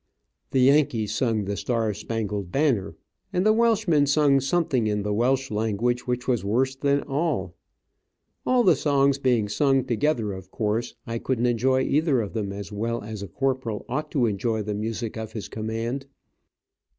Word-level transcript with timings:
The 0.49 0.61
Yankees 0.61 1.13
sung 1.13 1.45
the 1.45 1.55
"Star 1.55 1.93
Spangled 1.93 2.51
Banner," 2.51 2.95
and 3.31 3.45
the 3.45 3.53
Welchman 3.53 4.07
sung 4.07 4.39
something 4.39 4.87
in 4.87 5.03
the 5.03 5.13
Welch 5.13 5.51
language 5.51 6.07
which 6.07 6.27
was 6.27 6.43
worse 6.43 6.75
than 6.75 7.03
all. 7.03 7.53
All 8.43 8.63
the 8.63 8.75
songs 8.75 9.19
being 9.19 9.47
sung 9.47 9.83
together, 9.85 10.33
of 10.33 10.49
course 10.49 10.95
I 11.05 11.19
couldn't 11.19 11.45
enjoy 11.45 11.81
either 11.83 12.19
of 12.19 12.33
them 12.33 12.51
as 12.51 12.71
well 12.71 13.03
as 13.03 13.21
a 13.21 13.27
Corporal 13.27 13.85
ought 13.87 14.09
to 14.13 14.25
enjoy 14.25 14.63
the 14.63 14.73
music 14.73 15.17
of 15.17 15.33
his 15.33 15.47
command. 15.47 16.07